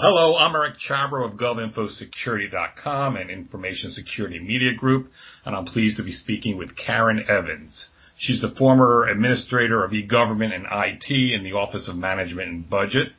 Hello, 0.00 0.36
I'm 0.36 0.54
Eric 0.54 0.74
Chabrow 0.74 1.26
of 1.26 1.36
GovInfoSecurity.com 1.36 3.16
and 3.16 3.30
Information 3.30 3.90
Security 3.90 4.38
Media 4.38 4.72
Group, 4.72 5.12
and 5.44 5.56
I'm 5.56 5.64
pleased 5.64 5.96
to 5.96 6.04
be 6.04 6.12
speaking 6.12 6.56
with 6.56 6.76
Karen 6.76 7.20
Evans. 7.28 7.92
She's 8.14 8.40
the 8.40 8.48
former 8.48 9.08
administrator 9.08 9.82
of 9.82 9.92
e-government 9.92 10.54
and 10.54 10.68
IT 10.70 11.10
in 11.10 11.42
the 11.42 11.54
Office 11.54 11.88
of 11.88 11.98
Management 11.98 12.48
and 12.48 12.70
Budget, 12.70 13.12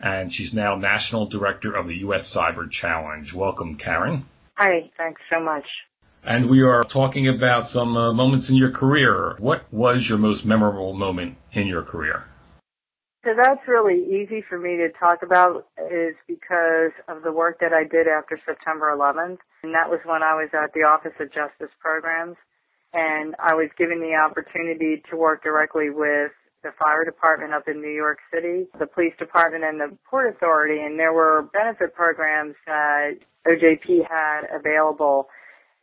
and 0.00 0.32
she's 0.32 0.54
now 0.54 0.76
National 0.76 1.26
Director 1.26 1.74
of 1.74 1.88
the 1.88 1.96
U.S. 2.06 2.32
Cyber 2.32 2.70
Challenge. 2.70 3.34
Welcome, 3.34 3.74
Karen. 3.74 4.24
Hi, 4.54 4.92
thanks 4.96 5.20
so 5.28 5.40
much. 5.40 5.66
And 6.22 6.48
we 6.48 6.62
are 6.62 6.84
talking 6.84 7.26
about 7.26 7.66
some 7.66 7.96
uh, 7.96 8.12
moments 8.12 8.50
in 8.50 8.56
your 8.56 8.70
career. 8.70 9.34
What 9.40 9.64
was 9.72 10.08
your 10.08 10.18
most 10.18 10.46
memorable 10.46 10.94
moment 10.94 11.38
in 11.50 11.66
your 11.66 11.82
career? 11.82 12.28
So 13.24 13.32
that's 13.34 13.66
really 13.66 14.04
easy 14.04 14.44
for 14.46 14.58
me 14.58 14.76
to 14.76 14.90
talk 15.00 15.22
about 15.22 15.66
is 15.90 16.14
because 16.28 16.92
of 17.08 17.22
the 17.22 17.32
work 17.32 17.58
that 17.60 17.72
I 17.72 17.84
did 17.84 18.06
after 18.06 18.38
September 18.44 18.92
11th. 18.94 19.38
And 19.62 19.74
that 19.74 19.88
was 19.88 20.00
when 20.04 20.22
I 20.22 20.34
was 20.36 20.50
at 20.52 20.74
the 20.74 20.80
Office 20.80 21.16
of 21.18 21.32
Justice 21.32 21.72
Programs. 21.80 22.36
And 22.92 23.34
I 23.40 23.54
was 23.54 23.70
given 23.78 24.00
the 24.00 24.14
opportunity 24.14 25.02
to 25.10 25.16
work 25.16 25.42
directly 25.42 25.88
with 25.88 26.32
the 26.62 26.72
fire 26.78 27.04
department 27.04 27.54
up 27.54 27.66
in 27.66 27.80
New 27.80 27.96
York 27.96 28.18
City, 28.32 28.66
the 28.78 28.86
police 28.86 29.14
department, 29.18 29.64
and 29.64 29.80
the 29.80 29.96
Port 30.04 30.28
Authority. 30.28 30.80
And 30.80 30.98
there 30.98 31.14
were 31.14 31.48
benefit 31.52 31.94
programs 31.94 32.54
that 32.66 33.16
OJP 33.46 34.04
had 34.06 34.42
available. 34.52 35.28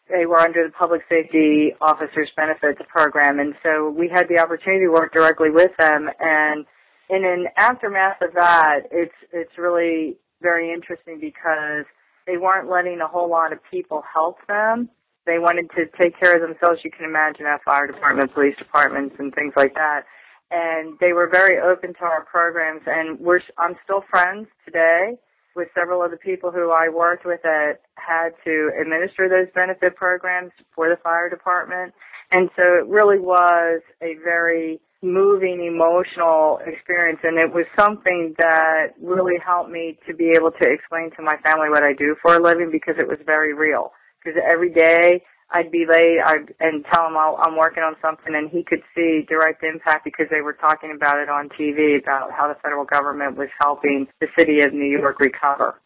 They 0.10 0.27
were 0.27 0.40
under 0.40 0.68
the 0.68 0.73
Public 0.73 1.02
Safety 1.10 1.73
Officers 1.82 2.30
Benefits 2.38 2.82
Program. 2.88 3.40
And 3.40 3.55
so 3.63 3.90
we 3.90 4.10
had 4.10 4.30
the 4.30 4.38
opportunity 4.40 4.85
to 4.85 4.91
work 4.91 5.12
directly 5.12 5.49
with 5.49 5.71
them. 5.80 6.08
And 6.20 6.66
in 7.12 7.26
an 7.26 7.48
aftermath 7.58 8.22
of 8.22 8.34
that, 8.34 8.88
it's 8.90 9.14
it's 9.34 9.58
really 9.58 10.18
very 10.42 10.74
interesting 10.74 11.20
because 11.20 11.85
they 12.26 12.38
weren't 12.38 12.70
letting 12.70 13.02
a 13.02 13.08
whole 13.08 13.30
lot 13.30 13.52
of 13.52 13.60
people 13.70 14.02
help 14.12 14.38
them. 14.48 14.90
They 15.26 15.38
wanted 15.38 15.70
to 15.76 15.85
take 16.00 16.20
care 16.20 16.34
of 16.34 16.41
themselves. 16.41 16.80
You 16.84 16.90
can 16.90 17.05
imagine 17.05 17.46
at 17.46 17.62
fire 17.63 17.85
department, 17.85 18.34
police 18.34 18.55
departments, 18.58 19.16
and 19.20 19.35
things 19.35 19.54
like 19.55 19.76
that. 19.76 20.05
And 20.50 20.98
they 21.00 21.13
were 21.13 21.30
very 21.32 21.60
open 21.60 21.94
to 21.96 22.04
our 22.04 22.24
programs. 22.24 22.82
And 22.88 23.20
we're 23.20 23.41
I'm 23.57 23.76
still 23.84 24.04
friends 24.10 24.48
today 24.66 25.18
with 25.54 25.68
several 25.76 26.02
of 26.02 26.12
the 26.12 26.18
people 26.18 26.50
who 26.50 26.72
I 26.72 26.88
worked 26.88 27.26
with 27.26 27.41
that 27.44 27.80
had 27.96 28.30
to 28.46 28.72
administer 28.80 29.28
those 29.28 29.52
benefit 29.54 29.98
programs 29.98 30.52
for 30.74 30.88
the 30.88 30.96
fire 31.04 31.30
department. 31.30 31.94
And 32.32 32.50
so 32.55 32.63
it 32.63 32.88
really 32.88 33.20
was 33.20 33.82
a 34.02 34.16
very 34.24 34.80
moving 35.02 35.66
emotional 35.66 36.60
experience 36.66 37.20
and 37.24 37.38
it 37.40 37.52
was 37.52 37.66
something 37.77 38.35
that 38.38 38.94
really 39.02 39.38
helped 39.44 39.70
me 39.70 39.98
to 40.07 40.13
be 40.13 40.30
able 40.35 40.52
to 40.52 40.70
explain 40.70 41.10
to 41.16 41.24
my 41.24 41.35
family 41.44 41.70
what 41.70 41.84
I 41.84 41.94
do 41.94 42.16
for 42.21 42.35
a 42.35 42.40
living 42.40 42.70
because 42.71 42.96
it 42.99 43.07
was 43.07 43.18
very 43.26 43.54
real. 43.54 43.91
Because 44.24 44.40
every 44.52 44.72
day 44.72 45.24
I'd 45.49 45.72
be 45.72 45.85
late 45.90 46.20
I'd, 46.24 46.54
and 46.60 46.85
tell 46.85 47.07
him 47.07 47.18
I'm 47.18 47.57
working 47.57 47.82
on 47.82 47.96
something 47.99 48.35
and 48.35 48.52
he 48.52 48.63
could 48.63 48.84
see 48.94 49.26
direct 49.27 49.63
impact 49.63 50.05
because 50.05 50.27
they 50.29 50.41
were 50.41 50.54
talking 50.54 50.94
about 50.96 51.18
it 51.18 51.29
on 51.29 51.49
TV 51.49 51.99
about 51.99 52.32
how 52.32 52.48
the 52.48 52.60
federal 52.62 52.85
government 52.85 53.38
was 53.38 53.49
helping 53.60 54.07
the 54.20 54.27
city 54.38 54.62
of 54.62 54.72
New 54.72 54.85
York 54.85 55.20
recover. 55.20 55.82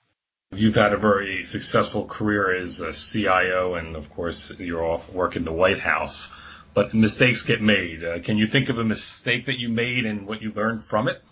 You've 0.51 0.75
had 0.75 0.91
a 0.91 0.97
very 0.97 1.43
successful 1.43 2.05
career 2.05 2.53
as 2.53 2.81
a 2.81 2.91
CIO 2.91 3.75
and 3.75 3.95
of 3.95 4.09
course 4.09 4.59
you're 4.59 4.83
off 4.83 5.09
work 5.09 5.37
in 5.37 5.45
the 5.45 5.53
White 5.53 5.79
House 5.79 6.41
but 6.75 6.93
mistakes 6.93 7.43
get 7.43 7.61
made. 7.61 8.03
Uh, 8.03 8.19
can 8.19 8.37
you 8.37 8.45
think 8.45 8.69
of 8.69 8.77
a 8.77 8.83
mistake 8.83 9.45
that 9.45 9.57
you 9.57 9.69
made 9.69 10.05
and 10.05 10.27
what 10.27 10.41
you 10.41 10.51
learned 10.51 10.83
from 10.83 11.07
it? 11.07 11.23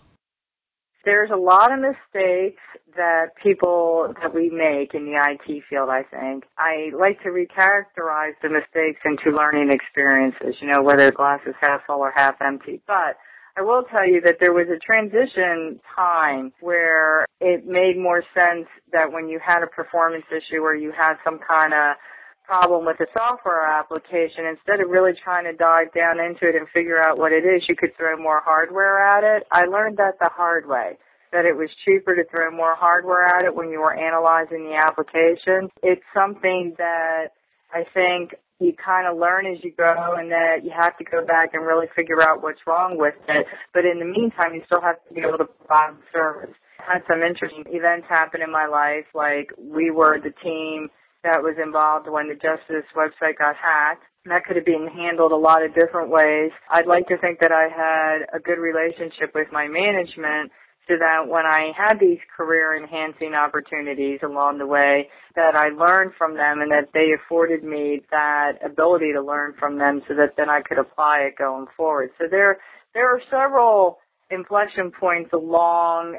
There's 1.04 1.30
a 1.30 1.36
lot 1.36 1.70
of 1.70 1.80
mistakes 1.80 2.62
that 2.96 3.36
people 3.42 4.14
that 4.22 4.34
we 4.34 4.48
make 4.48 4.94
in 4.94 5.04
the 5.04 5.20
IT 5.20 5.64
field, 5.68 5.90
I 5.90 6.02
think. 6.02 6.44
I 6.56 6.90
like 6.98 7.22
to 7.24 7.28
recharacterize 7.28 8.32
the 8.42 8.48
mistakes 8.48 9.00
into 9.04 9.36
learning 9.36 9.70
experiences, 9.70 10.56
you 10.62 10.68
know, 10.70 10.82
whether 10.82 11.06
the 11.06 11.12
glass 11.12 11.40
is 11.46 11.54
half 11.60 11.82
full 11.86 11.98
or 11.98 12.12
half 12.16 12.36
empty. 12.40 12.80
But 12.86 13.18
I 13.56 13.62
will 13.62 13.84
tell 13.84 14.08
you 14.08 14.22
that 14.22 14.36
there 14.40 14.54
was 14.54 14.68
a 14.74 14.78
transition 14.78 15.78
time 15.94 16.52
where 16.60 17.26
it 17.40 17.66
made 17.66 17.98
more 17.98 18.22
sense 18.32 18.66
that 18.92 19.12
when 19.12 19.28
you 19.28 19.38
had 19.44 19.62
a 19.62 19.66
performance 19.66 20.24
issue 20.30 20.62
or 20.62 20.74
you 20.74 20.90
had 20.90 21.16
some 21.22 21.38
kind 21.38 21.74
of 21.74 21.96
problem 22.44 22.84
with 22.84 22.98
the 22.98 23.06
software 23.16 23.66
application, 23.66 24.46
instead 24.46 24.80
of 24.80 24.90
really 24.90 25.12
trying 25.22 25.44
to 25.44 25.52
dive 25.52 25.92
down 25.94 26.20
into 26.20 26.48
it 26.48 26.54
and 26.54 26.68
figure 26.68 27.00
out 27.00 27.18
what 27.18 27.32
it 27.32 27.44
is, 27.44 27.64
you 27.68 27.76
could 27.76 27.96
throw 27.96 28.16
more 28.16 28.40
hardware 28.44 29.00
at 29.00 29.24
it. 29.24 29.46
I 29.50 29.64
learned 29.64 29.96
that 29.96 30.18
the 30.20 30.30
hard 30.32 30.68
way, 30.68 30.98
that 31.32 31.44
it 31.44 31.56
was 31.56 31.70
cheaper 31.84 32.14
to 32.14 32.24
throw 32.30 32.50
more 32.50 32.74
hardware 32.76 33.24
at 33.24 33.44
it 33.44 33.54
when 33.54 33.70
you 33.70 33.80
were 33.80 33.96
analyzing 33.96 34.64
the 34.64 34.76
application. 34.76 35.70
It's 35.82 36.04
something 36.14 36.74
that 36.78 37.32
I 37.72 37.84
think 37.92 38.34
you 38.60 38.72
kind 38.72 39.08
of 39.08 39.18
learn 39.18 39.46
as 39.46 39.58
you 39.64 39.72
go 39.76 40.14
and 40.16 40.30
that 40.30 40.62
you 40.62 40.70
have 40.78 40.96
to 40.98 41.04
go 41.04 41.24
back 41.26 41.54
and 41.54 41.66
really 41.66 41.86
figure 41.96 42.22
out 42.22 42.42
what's 42.42 42.60
wrong 42.66 42.96
with 42.96 43.14
it. 43.28 43.46
But 43.72 43.84
in 43.84 43.98
the 43.98 44.04
meantime, 44.04 44.54
you 44.54 44.62
still 44.66 44.82
have 44.82 44.96
to 45.08 45.14
be 45.14 45.22
able 45.26 45.38
to 45.38 45.46
provide 45.46 45.96
service. 46.12 46.54
I 46.78 46.94
had 46.94 47.02
some 47.08 47.22
interesting 47.22 47.64
events 47.68 48.06
happen 48.08 48.42
in 48.42 48.52
my 48.52 48.66
life, 48.66 49.06
like 49.14 49.50
we 49.58 49.90
were 49.90 50.20
the 50.20 50.32
team 50.42 50.88
that 51.24 51.42
was 51.42 51.56
involved 51.62 52.08
when 52.08 52.28
the 52.28 52.34
Justice 52.34 52.86
website 52.94 53.38
got 53.38 53.56
hacked. 53.56 54.04
That 54.26 54.44
could 54.44 54.56
have 54.56 54.64
been 54.64 54.88
handled 54.88 55.32
a 55.32 55.36
lot 55.36 55.64
of 55.64 55.74
different 55.74 56.10
ways. 56.10 56.52
I'd 56.70 56.86
like 56.86 57.08
to 57.08 57.18
think 57.18 57.40
that 57.40 57.52
I 57.52 57.68
had 57.68 58.28
a 58.32 58.40
good 58.40 58.58
relationship 58.58 59.34
with 59.34 59.48
my 59.50 59.66
management 59.66 60.52
so 60.86 60.94
that 60.98 61.28
when 61.28 61.46
I 61.46 61.72
had 61.76 61.98
these 61.98 62.18
career 62.36 62.76
enhancing 62.76 63.34
opportunities 63.34 64.20
along 64.22 64.58
the 64.58 64.66
way, 64.66 65.08
that 65.34 65.56
I 65.56 65.68
learned 65.70 66.12
from 66.16 66.34
them 66.36 66.60
and 66.60 66.70
that 66.70 66.92
they 66.92 67.08
afforded 67.16 67.64
me 67.64 68.02
that 68.10 68.60
ability 68.64 69.12
to 69.14 69.22
learn 69.22 69.54
from 69.58 69.78
them 69.78 70.02
so 70.06 70.14
that 70.14 70.36
then 70.36 70.50
I 70.50 70.60
could 70.60 70.78
apply 70.78 71.28
it 71.28 71.38
going 71.38 71.66
forward. 71.76 72.10
So 72.18 72.26
there, 72.30 72.58
there 72.92 73.10
are 73.14 73.20
several 73.30 73.98
inflection 74.30 74.90
points 74.90 75.30
along 75.32 76.18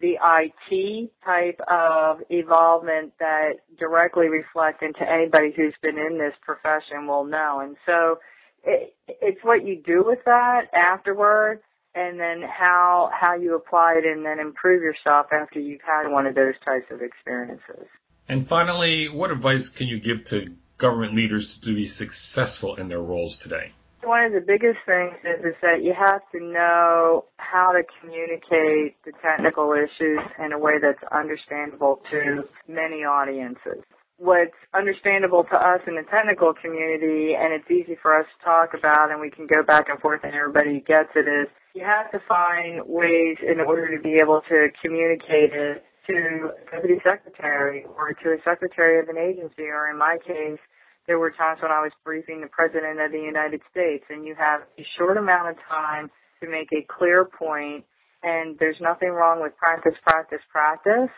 the 0.00 0.16
IT 0.22 1.10
type 1.24 1.60
of 1.68 2.20
evolvement 2.30 3.12
that 3.18 3.54
directly 3.78 4.28
reflect 4.28 4.82
into 4.82 5.00
anybody 5.08 5.52
who's 5.54 5.74
been 5.82 5.98
in 5.98 6.18
this 6.18 6.34
profession 6.42 7.06
will 7.06 7.24
know. 7.24 7.60
And 7.60 7.76
so 7.86 8.18
it, 8.62 8.94
it's 9.08 9.42
what 9.42 9.66
you 9.66 9.82
do 9.84 10.04
with 10.04 10.20
that 10.26 10.62
afterward 10.74 11.60
and 11.94 12.18
then 12.18 12.42
how 12.42 13.10
how 13.12 13.34
you 13.34 13.54
apply 13.54 13.96
it 13.98 14.04
and 14.04 14.24
then 14.24 14.40
improve 14.40 14.82
yourself 14.82 15.26
after 15.32 15.60
you've 15.60 15.82
had 15.82 16.10
one 16.10 16.26
of 16.26 16.34
those 16.34 16.54
types 16.64 16.86
of 16.90 17.02
experiences. 17.02 17.86
And 18.28 18.46
finally, 18.46 19.06
what 19.06 19.30
advice 19.30 19.68
can 19.68 19.86
you 19.86 20.00
give 20.00 20.24
to 20.24 20.46
government 20.78 21.14
leaders 21.14 21.58
to 21.58 21.74
be 21.74 21.84
successful 21.84 22.74
in 22.76 22.88
their 22.88 23.02
roles 23.02 23.38
today? 23.38 23.72
One 24.04 24.24
of 24.24 24.32
the 24.32 24.44
biggest 24.44 24.84
things 24.84 25.16
is, 25.24 25.40
is 25.44 25.56
that 25.62 25.82
you 25.82 25.94
have 25.96 26.20
to 26.32 26.38
know 26.38 27.24
how 27.38 27.72
to 27.72 27.82
communicate 28.00 29.00
the 29.04 29.12
technical 29.24 29.72
issues 29.72 30.20
in 30.38 30.52
a 30.52 30.58
way 30.58 30.74
that's 30.80 31.00
understandable 31.08 32.00
to 32.10 32.44
many 32.68 33.04
audiences. 33.04 33.80
What's 34.18 34.54
understandable 34.74 35.44
to 35.44 35.56
us 35.58 35.80
in 35.88 35.96
the 35.96 36.04
technical 36.12 36.52
community, 36.52 37.34
and 37.34 37.52
it's 37.56 37.68
easy 37.70 37.96
for 38.00 38.12
us 38.12 38.26
to 38.28 38.44
talk 38.44 38.76
about, 38.76 39.10
and 39.10 39.20
we 39.20 39.30
can 39.30 39.46
go 39.46 39.64
back 39.66 39.88
and 39.88 39.98
forth 39.98 40.20
and 40.22 40.34
everybody 40.34 40.84
gets 40.86 41.10
it, 41.16 41.26
is 41.26 41.48
you 41.74 41.82
have 41.82 42.12
to 42.12 42.20
find 42.28 42.84
ways 42.86 43.36
in 43.42 43.58
order 43.60 43.88
to 43.96 44.00
be 44.02 44.20
able 44.20 44.42
to 44.48 44.68
communicate 44.84 45.50
it 45.50 45.82
to 46.06 46.52
a 46.52 46.70
deputy 46.70 47.00
secretary 47.02 47.84
or 47.88 48.12
to 48.22 48.36
a 48.36 48.38
secretary 48.44 49.00
of 49.00 49.08
an 49.08 49.16
agency, 49.16 49.64
or 49.64 49.90
in 49.90 49.98
my 49.98 50.18
case, 50.24 50.60
there 51.06 51.18
were 51.18 51.30
times 51.30 51.60
when 51.60 51.70
I 51.70 51.82
was 51.82 51.92
briefing 52.04 52.40
the 52.40 52.48
President 52.48 53.00
of 53.00 53.12
the 53.12 53.20
United 53.20 53.60
States, 53.70 54.04
and 54.08 54.24
you 54.24 54.34
have 54.34 54.62
a 54.78 54.86
short 54.96 55.16
amount 55.16 55.50
of 55.50 55.56
time 55.68 56.10
to 56.42 56.48
make 56.48 56.68
a 56.72 56.86
clear 56.88 57.24
point, 57.24 57.84
and 58.22 58.58
there's 58.58 58.80
nothing 58.80 59.10
wrong 59.10 59.42
with 59.42 59.56
practice, 59.56 59.94
practice, 60.02 60.40
practice, 60.50 61.12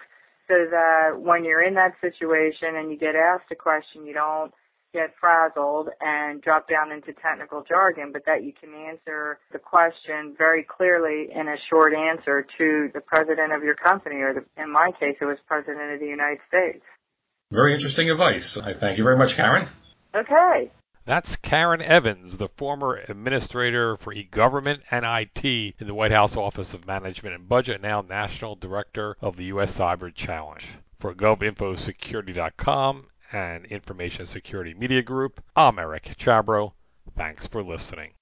so 0.49 0.55
that 0.71 1.19
when 1.19 1.45
you're 1.45 1.63
in 1.63 1.75
that 1.75 1.95
situation 2.01 2.77
and 2.77 2.91
you 2.91 2.99
get 2.99 3.15
asked 3.15 3.51
a 3.51 3.57
question, 3.57 4.07
you 4.07 4.15
don't 4.15 4.53
get 4.93 5.13
frazzled 5.21 5.89
and 6.01 6.41
drop 6.43 6.69
down 6.69 6.91
into 6.91 7.13
technical 7.21 7.63
jargon, 7.69 8.11
but 8.13 8.23
that 8.27 8.45
you 8.45 8.53
can 8.59 8.73
answer 8.75 9.39
the 9.53 9.59
question 9.59 10.35
very 10.39 10.65
clearly 10.65 11.29
in 11.35 11.49
a 11.49 11.57
short 11.69 11.93
answer 11.95 12.47
to 12.59 12.89
the 12.95 13.01
president 13.01 13.53
of 13.53 13.63
your 13.63 13.75
company, 13.75 14.17
or 14.17 14.33
the, 14.35 14.63
in 14.63 14.73
my 14.73 14.91
case, 14.99 15.17
it 15.21 15.27
was 15.27 15.39
president 15.47 15.93
of 15.93 16.01
the 16.01 16.07
United 16.07 16.39
States. 16.49 16.85
Very 17.53 17.75
interesting 17.75 18.11
advice. 18.11 18.59
I 18.59 18.73
thank 18.73 18.99
you 18.99 19.05
very 19.05 19.17
much, 19.17 19.37
Karen. 19.37 19.67
Okay. 20.15 20.71
That's 21.07 21.37
Karen 21.37 21.81
Evans, 21.81 22.39
the 22.39 22.49
former 22.49 22.97
administrator 23.09 23.97
for 23.97 24.13
e-government 24.13 24.83
and 24.91 25.05
IT 25.07 25.45
in 25.45 25.87
the 25.87 25.95
White 25.95 26.11
House 26.11 26.37
Office 26.37 26.75
of 26.75 26.85
Management 26.85 27.35
and 27.35 27.49
Budget, 27.49 27.81
now 27.81 28.01
National 28.01 28.57
Director 28.57 29.17
of 29.21 29.37
the 29.37 29.45
U.S. 29.45 29.79
Cyber 29.79 30.13
Challenge. 30.13 30.67
For 30.99 31.15
GovInfoSecurity.com 31.15 33.07
and 33.33 33.67
Information 33.67 34.27
Security 34.27 34.75
Media 34.75 35.03
Group, 35.03 35.43
I'm 35.55 35.79
Eric 35.79 36.17
Chabrow. 36.19 36.73
Thanks 37.17 37.47
for 37.47 37.63
listening. 37.63 38.15